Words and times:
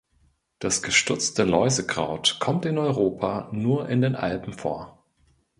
Das 0.57 0.81
Gestutzte 0.81 1.43
Läusekraut 1.43 2.37
kommt 2.39 2.65
in 2.65 2.79
Europa 2.79 3.49
nur 3.51 3.87
in 3.87 4.01
den 4.01 4.15
Alpen 4.15 4.51
vor. 4.51 5.03